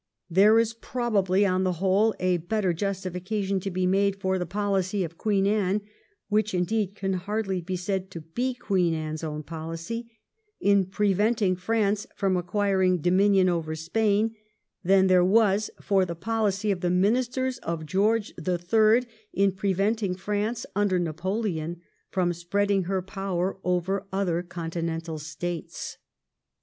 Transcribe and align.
There 0.31 0.57
is 0.57 0.73
probably 0.73 1.45
on 1.45 1.63
the 1.63 1.73
whole 1.73 2.15
a 2.19 2.37
better 2.37 2.73
justifica 2.73 3.43
tion 3.45 3.59
to 3.59 3.69
be 3.69 3.85
made 3.85 4.15
for 4.15 4.39
the 4.39 4.47
pohcy 4.47 5.05
of 5.05 5.15
Queen 5.19 5.45
Anne— 5.45 5.81
which 6.27 6.55
indeed 6.55 6.95
can 6.95 7.13
hardly 7.13 7.61
be 7.61 7.75
said 7.75 8.09
to 8.09 8.21
be 8.21 8.55
Queen 8.55 8.95
Anne's 8.95 9.23
own 9.23 9.43
policy— 9.43 10.09
in 10.59 10.85
preventing 10.85 11.55
France 11.55 12.07
from 12.15 12.35
acquiring 12.35 12.97
dominion 12.97 13.47
over 13.47 13.75
Spain, 13.75 14.33
than 14.83 15.05
there 15.05 15.23
was 15.23 15.69
for 15.79 16.03
the 16.03 16.15
policy 16.15 16.71
of 16.71 16.81
the 16.81 16.89
Ministers 16.89 17.59
of 17.59 17.85
George 17.85 18.33
the 18.37 18.57
Third 18.57 19.05
in 19.33 19.51
preventing 19.51 20.15
France 20.15 20.65
under 20.75 20.97
Napoleon 20.97 21.79
from 22.09 22.33
spreading 22.33 22.85
her 22.85 23.03
power 23.03 23.59
over 23.63 24.07
other 24.11 24.41
Continental 24.41 25.19
States. 25.19 25.19
1711 25.21 25.21
13 25.21 25.61
THE 25.61 25.61
QUEEN'S 25.61 25.73
SYMPATHIES. 25.77 25.97